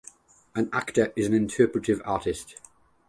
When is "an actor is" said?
0.55-1.27